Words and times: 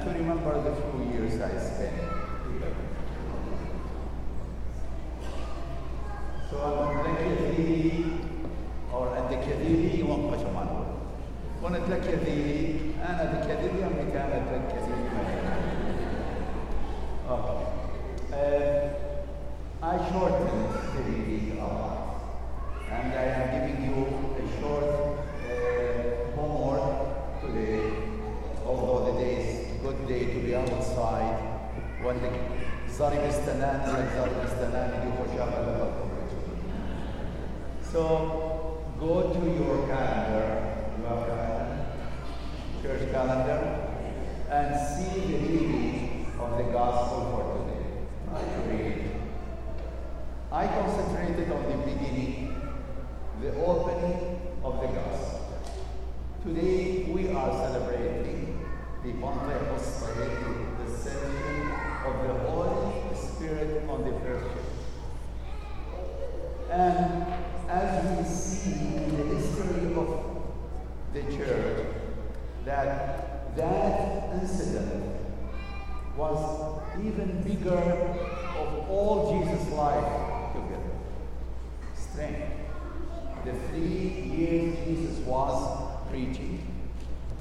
to 0.00 0.08
remember 0.18 0.54
the 0.62 0.74
few 0.76 1.12
years 1.12 1.40
I 1.40 1.56
spent 1.58 1.94
here. 1.94 2.12
So 6.50 6.56
قلت 6.56 7.06
لك 7.06 7.20
يا 7.20 7.50
ذيلي 7.56 8.04
أو 8.94 9.02
عندك 9.02 9.48
يا 9.48 9.56
ذيلي 9.56 9.98
يوم 10.00 10.30
قش 10.34 10.42
ما 10.54 10.64
نقول 10.64 10.86
قلت 11.64 11.88
لك 11.90 12.04
يا 12.06 12.16
ذيلي 12.24 12.80
أنا 13.08 13.22
ذيك 13.32 13.50
So 37.91 38.85
go 39.01 39.33
to 39.33 39.39
your 39.39 39.85
calendar, 39.85 40.85
you 40.97 41.03
have 41.03 41.27
calendar, 41.27 41.85
church 42.81 43.11
calendar, 43.11 43.61
and 44.49 44.69
see 44.87 45.19
the 45.19 45.37
reading 45.39 46.31
of 46.39 46.57
the 46.57 46.71
gospel 46.71 47.21
for 47.35 47.43
today. 47.59 47.83
I 48.33 48.35
read. 48.71 49.11
I 50.53 50.67
concentrated 50.67 51.51
on 51.51 51.63
the 51.69 51.77
beginning, 51.85 52.61
the 53.41 53.55
opening 53.55 54.39
of 54.63 54.79
the 54.79 54.87
gospel. 54.87 55.59
Today 56.45 57.11
we 57.11 57.27
are 57.33 57.51
celebrating 57.51 58.65
the 59.03 59.11
Pentecostal, 59.11 60.15
the 60.15 60.83
ascension 60.89 61.71
of 62.05 62.13
the 62.25 62.33
Holy 62.47 63.15
Spirit 63.17 63.89
on 63.89 64.05
the 64.05 64.17
first 64.21 64.45
church. 64.45 64.65
And 66.71 67.41
as 67.71 68.17
we 68.17 68.23
see 68.25 68.95
in 68.95 69.17
the 69.17 69.35
history 69.35 69.93
of 69.95 70.09
the 71.13 71.21
church, 71.35 71.87
that 72.65 73.55
that 73.55 74.33
incident 74.41 75.15
was 76.17 76.81
bigger 77.51 77.77
of 78.57 78.89
all 78.89 79.43
Jesus' 79.43 79.71
life 79.73 80.53
together. 80.53 80.95
Strength. 81.95 82.51
The 83.43 83.53
three 83.69 84.31
years 84.37 84.77
Jesus 84.85 85.17
was 85.25 86.07
preaching, 86.09 86.65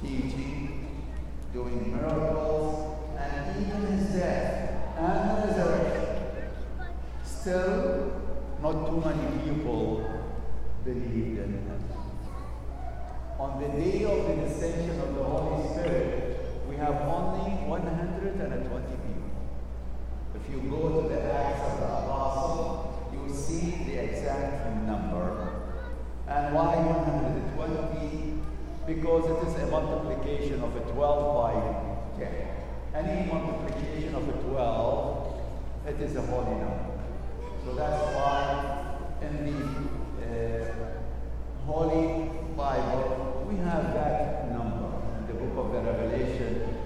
teaching, 0.03 1.05
doing 1.53 1.95
miracles, 1.95 2.99
and 3.19 3.67
even 3.67 3.99
his 3.99 4.15
death 4.15 4.97
and 4.97 5.49
resurrection. 5.49 6.35
Still, 7.25 8.23
not 8.63 8.87
too 8.87 9.03
many 9.05 9.45
people 9.45 10.09
believed 10.85 11.39
in 11.39 11.53
him. 11.53 11.85
On 13.39 13.61
the 13.63 13.69
day 13.69 14.05
of 14.05 14.27
the 14.27 14.45
ascension 14.45 15.01
of 15.01 15.15
the 15.15 15.23
Holy 15.23 15.69
Spirit, 15.73 16.67
we 16.69 16.77
have 16.77 16.95
only 17.03 17.53
120 17.67 18.87
people. 18.87 19.30
If 20.35 20.53
you 20.53 20.71
go 20.71 21.03
to 21.03 21.09
the 21.09 21.21
Acts 21.23 21.61
of 21.73 21.81
the 21.81 21.87
Apostle, 21.87 23.11
you 23.13 23.19
will 23.21 23.35
see 23.35 23.83
the 23.87 23.99
exact 24.05 24.87
number. 24.87 25.51
And 26.29 26.55
why 26.55 26.77
120? 26.77 28.41
Because 28.87 29.25
it 29.31 29.49
is 29.49 29.63
a 29.63 29.67
multiplication 29.71 30.63
of 30.63 30.75
a 30.77 30.81
12 30.81 31.35
by 31.35 32.25
10. 32.25 32.51
Any 32.95 33.31
multiplication 33.31 34.15
of 34.15 34.29
a 34.29 34.33
12, 34.33 35.41
it 35.89 36.01
is 36.01 36.17
a 36.17 36.23
holy 36.23 36.59
number. 36.59 37.01
So 37.65 37.75
that's 37.75 38.15
why 38.15 38.97
in 39.23 39.45
the 39.47 39.59
uh, 40.27 40.91
Holy 41.67 42.31
Bible, 42.57 43.47
we 43.49 43.57
have 43.59 43.95
that 43.95 44.51
number. 44.53 44.91
In 45.19 45.27
the 45.27 45.35
book 45.35 45.67
of 45.67 45.73
the 45.73 45.91
Revelation, 45.91 46.77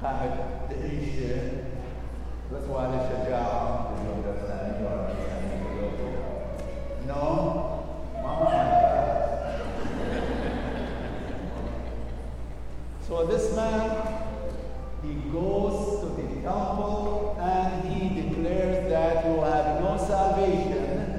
قامت 0.03 0.37
تعيش 0.71 1.17
That's 2.53 2.67
why 2.67 2.87
the 2.87 2.99
شجاعة 3.09 3.97
you 4.03 4.11
understand, 4.13 4.81
you 4.81 4.87
understand. 4.87 5.47
No, 7.07 7.23
Mama 7.27 7.80
So 13.08 13.26
this 13.26 13.54
man, 13.56 13.90
he 15.04 15.14
goes 15.32 16.00
to 16.00 16.06
the 16.16 16.42
temple 16.42 17.38
and 17.42 17.84
he 17.90 18.22
declares 18.22 18.90
that 18.90 19.26
you 19.26 19.42
have 19.42 19.82
no 19.82 19.98
salvation 19.98 21.12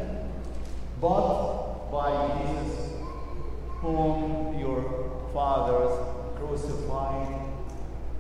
but 1.03 1.91
by 1.91 2.11
Jesus, 2.39 2.93
whom 3.81 4.59
your 4.59 5.11
fathers 5.35 5.91
crucified. 6.37 7.29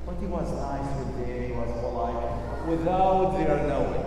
But 0.04 0.16
he 0.20 0.26
was 0.26 0.52
nice 0.52 0.98
with 0.98 1.26
them, 1.26 1.42
he 1.46 1.52
was 1.52 1.70
polite, 1.80 2.68
without 2.68 3.38
their 3.38 3.56
knowing. 3.68 4.01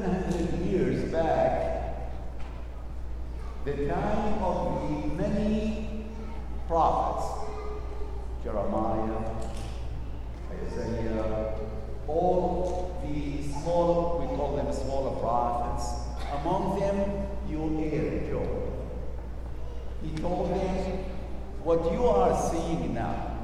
700 0.00 0.66
years 0.66 1.10
back, 1.10 2.12
the 3.64 3.88
time 3.88 4.42
of 4.42 4.88
the 4.88 5.08
many 5.14 6.06
prophets, 6.68 7.50
Jeremiah, 8.44 9.34
Isaiah, 10.64 11.54
all 12.06 13.00
the 13.02 13.42
small, 13.48 14.20
we 14.20 14.36
call 14.36 14.56
them 14.56 14.72
smaller 14.72 15.18
prophets. 15.18 15.90
Among 16.40 16.78
them, 16.78 17.26
Joel, 17.50 18.28
Joel. 18.28 18.86
He 20.02 20.16
told 20.18 20.50
them, 20.50 21.04
what 21.64 21.90
you 21.92 22.06
are 22.06 22.50
seeing 22.50 22.94
now, 22.94 23.36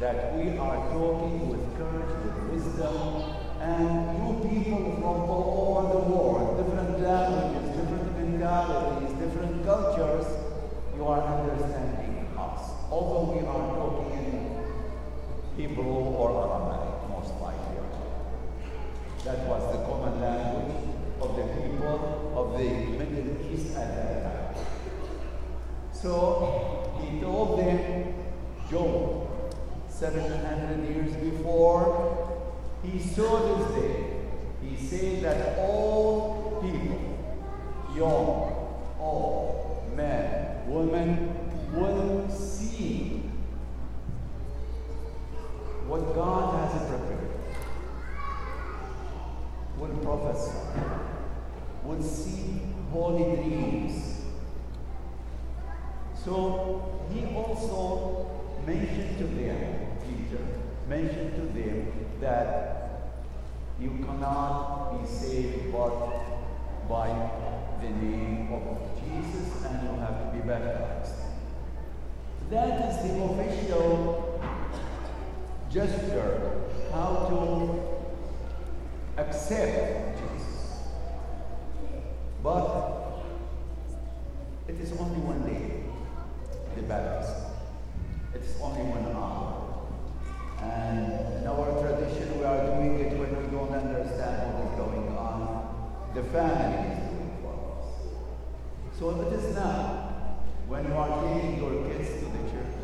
that 0.00 0.34
we 0.34 0.58
are 0.58 0.76
talking 0.90 1.48
with 1.48 1.78
courage, 1.78 2.24
with 2.24 2.54
wisdom, 2.54 3.41
And 3.62 4.18
you 4.18 4.48
people 4.48 4.96
from 4.96 5.30
all 5.30 5.78
over 5.78 5.94
the 5.94 6.02
world, 6.10 6.56
different 6.58 7.00
languages, 7.00 7.76
different 7.76 8.18
mentalities, 8.18 9.12
different 9.18 9.64
cultures, 9.64 10.26
you 10.96 11.06
are 11.06 11.22
understanding 11.22 12.26
us. 12.36 12.60
Although 12.90 13.32
we 13.32 13.38
are 13.46 13.66
talking 13.78 14.12
in 14.18 14.56
Hebrew 15.56 15.84
or 15.84 16.28
Aramaic, 16.42 17.08
most 17.08 17.40
likely. 17.40 17.62
That 19.24 19.46
was 19.46 19.62
the 19.72 19.84
common 19.84 20.20
language 20.20 20.74
of 21.20 21.36
the 21.36 21.44
people 21.54 22.32
of 22.34 22.58
the 22.58 22.68
Middle 22.98 23.54
East 23.54 23.76
at 23.76 23.94
that 23.94 24.54
time. 24.54 24.64
So 25.92 27.00
he 27.00 27.20
told 27.20 27.60
them, 27.60 28.14
Job, 28.68 29.28
700 29.88 30.88
years 30.88 31.14
before, 31.14 32.21
he 32.82 32.98
saw 32.98 33.58
this 33.58 33.74
day. 33.74 34.06
He 34.62 34.76
said 34.76 35.22
that 35.22 35.58
all 35.58 36.60
people, 36.62 37.00
young, 37.94 38.98
old, 38.98 39.92
men, 39.96 40.68
women, 40.68 41.34
will 41.72 42.28
see 42.28 43.22
what 45.86 46.14
God 46.14 46.70
has 46.70 46.88
prepared. 46.88 47.30
Will 49.78 49.96
prophesy. 49.98 50.58
Will 51.84 52.02
see 52.02 52.62
holy 52.92 53.36
dreams. 53.36 54.22
So 56.24 57.04
he 57.12 57.34
also 57.34 58.30
mentioned 58.64 59.18
to 59.18 59.24
them, 59.24 59.98
Peter, 60.06 60.44
mentioned 60.92 61.34
to 61.36 61.44
them 61.58 61.90
that 62.20 63.12
you 63.80 63.90
cannot 64.04 64.92
be 64.92 65.08
saved 65.08 65.72
but 65.72 65.94
by 66.86 67.08
the 67.80 67.88
name 67.88 68.52
of 68.52 68.64
Jesus 69.00 69.64
and 69.64 69.82
you 69.82 69.94
have 70.00 70.16
to 70.20 70.26
be 70.36 70.46
baptized. 70.46 71.14
That 72.50 72.90
is 72.90 72.96
the 73.08 73.22
official 73.24 74.38
gesture 75.72 76.60
how 76.92 77.26
to 77.30 77.40
accept 79.22 80.18
Jesus. 80.20 80.82
But 82.42 83.24
it 84.68 84.78
is 84.78 84.92
only 84.92 85.20
one 85.20 85.42
day, 85.46 85.84
the 86.76 86.82
baptism. 86.82 87.52
It 88.34 88.42
is 88.42 88.60
only 88.60 88.82
one 88.82 89.16
hour. 89.16 89.62
And 90.62 91.42
in 91.42 91.46
our 91.46 91.82
tradition, 91.82 92.38
we 92.38 92.44
are 92.44 92.64
doing 92.66 93.00
it 93.00 93.18
when 93.18 93.34
we 93.34 93.50
don't 93.50 93.74
understand 93.74 94.54
what 94.54 94.62
is 94.62 94.78
going 94.78 95.08
on. 95.18 96.12
The 96.14 96.21
family 96.32 96.88
is 96.88 96.98
doing 97.10 97.36
for 97.42 97.54
us. 97.78 97.86
So 98.98 99.04
it 99.20 99.32
is 99.38 99.54
now. 99.54 99.98
When 100.66 100.86
you 100.86 100.94
are 100.94 101.22
taking 101.22 101.58
your 101.58 101.84
kids 101.86 102.08
to 102.20 102.24
the 102.24 102.42
church, 102.50 102.76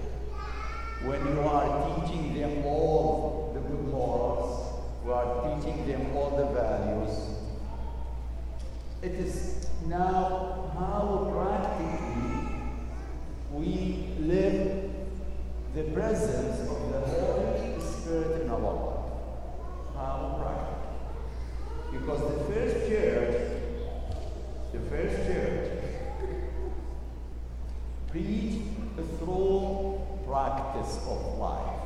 when 1.04 1.20
you 1.26 1.40
are 1.40 1.66
teaching 1.88 2.34
them 2.38 2.66
all 2.66 3.52
the 3.54 3.60
good 3.60 3.84
morals, 3.88 4.50
you 5.04 5.12
are 5.12 5.28
teaching 5.56 5.86
them 5.86 6.14
all 6.14 6.30
the 6.36 6.44
values, 6.52 7.14
it 9.00 9.12
is 9.12 9.68
now 9.86 10.70
how 10.76 11.30
practically 11.32 12.60
we 13.52 14.08
live 14.18 14.90
the 15.74 15.84
presence 15.94 16.60
of 16.68 16.92
the 16.92 17.00
Holy 17.00 17.80
Spirit 17.80 18.42
in 18.42 18.50
our 18.50 18.60
life. 18.60 19.04
How 19.94 20.36
practically. 20.42 22.00
Because 22.00 22.20
the 22.20 22.44
first 22.52 22.88
church, 22.88 23.36
the 24.72 24.80
first 24.90 25.16
church, 25.26 25.64
preached 28.08 28.62
through 29.18 30.00
practice 30.26 30.98
of 31.06 31.38
life. 31.38 31.80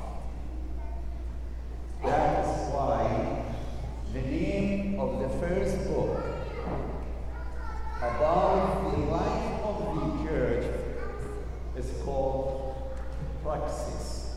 That 2.05 2.45
is 2.45 2.73
why 2.73 3.45
the 4.13 4.21
name 4.21 5.01
of 5.01 5.21
the 5.21 5.29
first 5.45 5.77
book 5.89 6.25
about 7.99 8.91
the 8.91 8.99
life 8.99 9.63
of 9.65 9.77
the 9.97 10.29
church 10.29 10.65
is 11.77 11.91
called 12.05 12.93
Praxis. 13.43 14.37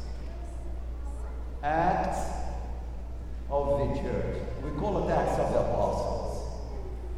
Acts 1.61 2.19
of 3.49 3.79
the 3.79 4.01
church. 4.01 4.37
We 4.63 4.71
call 4.79 5.07
it 5.07 5.11
Acts 5.11 5.39
of 5.39 5.53
the 5.53 5.59
Apostles. 5.59 6.61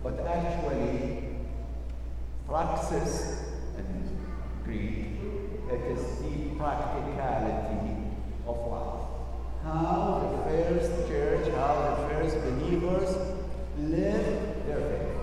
But 0.03 0.19
actually, 0.27 1.23
praxis 2.45 3.43
in 3.77 4.17
Greek, 4.63 5.07
it 5.69 5.81
is 5.91 6.19
the 6.19 6.55
practicality 6.57 7.97
of 8.45 8.57
life. 8.71 9.03
How 9.63 10.19
the 10.31 10.49
first 10.49 11.07
church, 11.09 11.53
how 11.55 11.73
the 11.97 12.09
first 12.09 12.35
believers 12.41 13.15
lived 13.79 14.67
their 14.67 14.79
faith. 14.79 15.17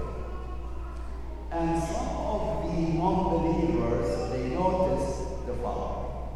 And 1.51 1.83
some 1.83 2.09
of 2.17 2.65
the 2.65 2.81
non-believers, 2.81 4.31
they 4.33 4.49
notice 4.55 5.19
the 5.47 5.55
following. 5.63 6.29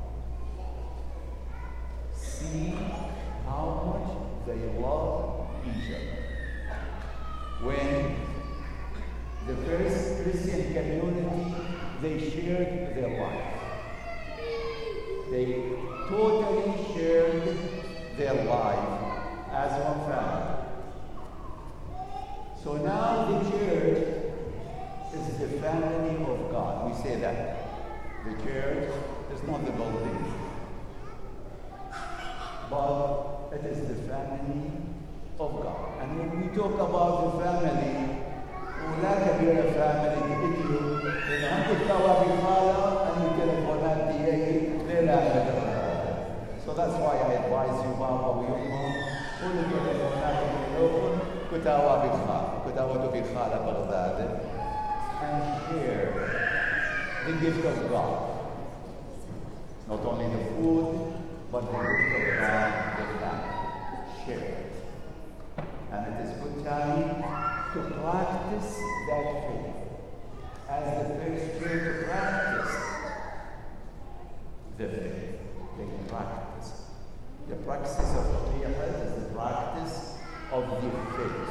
See 2.14 2.74
how 3.44 3.64
much 3.84 4.46
they 4.46 4.80
love 4.80 5.48
each 5.66 5.90
other. 5.92 6.18
When 7.62 8.16
the 9.46 9.56
first 9.66 10.22
Christian 10.22 10.67
community, 10.82 11.54
they 12.02 12.30
shared 12.30 12.94
their 12.94 13.20
life. 13.20 13.54
They 15.30 15.46
totally 16.08 16.72
shared 16.94 17.58
their 18.16 18.34
life 18.44 18.88
as 19.52 19.72
one 19.84 20.00
family. 20.10 20.54
So 22.62 22.76
now 22.76 23.26
the 23.26 23.50
church 23.50 24.08
is 25.14 25.38
the 25.38 25.48
family 25.60 26.24
of 26.24 26.50
God. 26.50 26.90
We 26.90 27.02
say 27.02 27.16
that. 27.20 27.56
The 28.24 28.34
church 28.44 28.90
is 29.32 29.42
not 29.44 29.64
the 29.64 29.72
building, 29.72 30.32
but 32.68 33.50
it 33.52 33.64
is 33.64 33.88
the 33.88 33.94
family 33.94 34.72
of 35.40 35.62
God. 35.62 36.02
And 36.02 36.18
when 36.18 36.40
we 36.40 36.56
talk 36.56 36.74
about 36.74 37.38
the 37.38 37.44
family, 37.44 38.27
ولا 38.87 39.13
كبيرة 39.25 39.63
family 39.77 40.23
تجيو 40.41 40.79
إن 41.33 41.43
عندك 41.53 41.79
توابي 41.89 42.31
خالة 42.43 43.03
أن 43.09 43.21
تلفونات 43.37 43.97
دي 44.07 45.05
لا 45.05 45.19
So 46.65 46.71
that's 46.73 46.95
why 47.03 47.15
I 47.27 47.33
advise 47.41 47.79
you 47.85 47.93
بابا 47.99 48.27
ويوم 48.27 48.93
كل 49.41 49.55
التلفونات 49.59 50.37
بينكم 50.77 51.17
كتاوا 51.51 51.95
بخالة 51.95 52.71
كتاوا 52.71 52.93
بخالة 52.93 53.57
بغداد 53.65 54.39
and 55.23 55.43
share 55.65 56.11
the 57.25 57.33
gift 57.39 57.65
of 57.65 57.89
God. 57.89 58.29
Not 59.87 60.05
only 60.05 60.27
the 60.35 60.43
food, 60.55 61.13
but 61.51 61.61
the 61.61 61.77
gift 61.79 62.15
of 62.19 62.39
God, 62.39 62.71
the 62.97 63.05
family. 63.21 63.53
Share 64.25 64.37
it. 64.37 64.73
And 65.91 66.01
it 66.13 66.25
is 66.25 66.31
good 66.41 66.65
time 66.65 67.46
to 67.74 67.80
practice 68.00 68.80
that 69.08 69.26
faith. 69.48 69.78
As 70.68 71.08
the 71.08 71.14
first 71.14 71.60
church 71.60 72.06
practiced 72.06 72.84
the 74.78 74.88
faith, 74.88 75.38
they 75.76 75.88
practice. 76.08 76.70
The 77.48 77.56
practice 77.56 77.98
of 77.98 78.26
Qiyamah 78.48 78.88
is 79.06 79.22
the 79.22 79.34
practice 79.34 79.96
of 80.52 80.62
the 80.82 80.90
faith. 81.16 81.50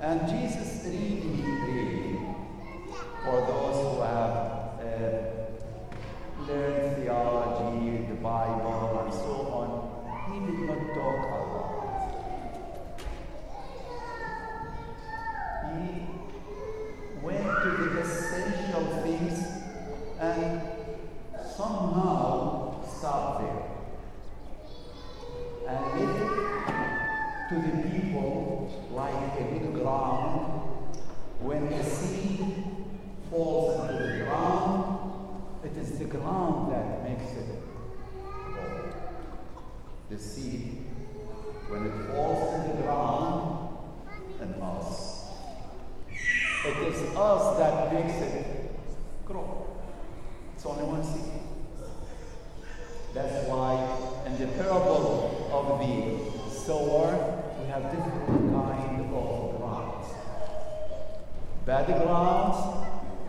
And 0.00 0.28
Jesus 0.28 0.84
really, 0.84 1.44
really, 1.66 2.18
for 3.22 3.38
those 3.46 3.78
who 3.82 4.00
have 4.02 4.34
uh, 4.80 5.32
learned 6.46 6.96
theology, 6.96 8.06
the 8.08 8.14
Bible, 8.16 9.04
and 9.04 9.12
so 9.14 9.34
on, 9.58 9.68
he 10.32 10.36
did 10.46 10.60
not 10.68 10.82
talk 10.94 11.20
a 11.24 11.40
lot. 11.52 11.72
He 15.72 16.12
went 17.22 17.46
to 17.62 17.70
the 17.70 18.00
essential 18.00 18.84
things 19.02 19.38
and 20.18 20.60
somehow 21.56 22.84
stopped 22.84 23.42
there. 23.42 23.62
And 25.68 25.82
left 26.00 27.48
to 27.50 27.54
the 27.54 27.88
people 27.88 28.88
like 28.90 29.14
a 29.38 29.44
good 29.44 29.74
ground 29.74 30.62
when 31.40 31.70
the 31.70 31.84
seed 31.84 32.64
falls 33.30 33.90
into 33.90 34.02
the 34.02 34.24
ground, 34.24 35.42
it 35.64 35.76
is 35.76 35.98
the 35.98 36.04
ground 36.04 36.72
that 36.72 37.02
makes 37.04 37.32
it 37.32 37.46
grow. 38.44 38.92
The 40.10 40.18
seed, 40.18 40.84
when 41.68 41.86
it 41.86 42.12
falls 42.12 42.54
in 42.54 42.76
the 42.76 42.82
ground, 42.82 43.32
parable 54.62 55.48
of 55.52 55.78
the 55.78 55.84
sower, 56.50 57.42
we 57.58 57.66
have 57.68 57.82
different 57.90 58.52
kind 58.52 59.00
of 59.00 59.58
grounds. 59.58 60.06
Bad 61.66 61.86
grounds 61.86 62.86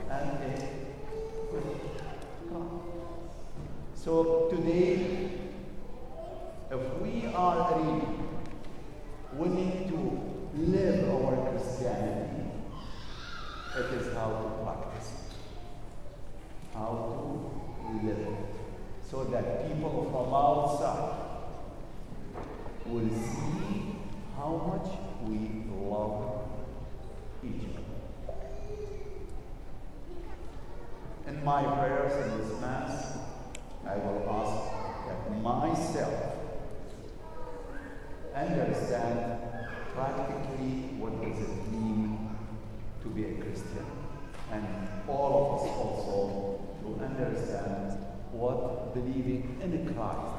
and 0.10 0.40
good 1.52 1.64
ground. 2.50 2.82
So 3.96 4.50
today, 4.50 5.30
if 6.72 7.02
we 7.02 7.26
are 7.34 7.80
really 7.80 8.02
willing 9.34 9.90
to 9.90 10.60
live 10.60 11.10
our 11.10 11.50
Christianity, 11.50 12.44
it 13.76 13.86
is 14.00 14.14
how 14.16 14.30
to 14.30 14.64
practice 14.64 15.10
it. 15.12 15.34
How 16.76 16.92
to 17.90 18.06
live 18.06 18.20
it. 18.20 18.38
So 19.10 19.24
that 19.26 19.68
people 19.68 20.10
from 20.12 20.34
outside 20.34 21.23
will 22.86 23.10
see 23.10 23.96
how 24.36 24.52
much 24.68 24.90
we 25.28 25.64
love 25.72 26.48
each 27.44 27.64
other. 27.70 28.38
In 31.28 31.44
my 31.46 31.64
prayers 31.64 32.26
in 32.26 32.38
this 32.38 32.62
Mass, 32.62 33.18
I 33.86 33.96
will 33.96 34.30
ask 34.30 35.08
that 35.08 35.42
myself 35.42 36.34
understand 38.36 39.40
practically 39.94 40.98
what 40.98 41.22
does 41.22 41.40
it 41.40 41.72
mean 41.72 42.36
to 43.02 43.10
be 43.10 43.26
a 43.26 43.34
Christian. 43.42 43.86
And 44.52 44.66
all 45.08 45.32
of 45.38 45.62
us 45.62 45.68
also 45.78 46.60
to 46.82 47.04
understand 47.04 48.06
what 48.32 48.94
believing 48.94 49.60
in 49.62 49.94
Christ 49.94 50.33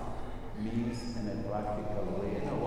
means 0.59 1.17
in 1.17 1.29
a 1.29 1.49
practical 1.49 2.21
way, 2.21 2.64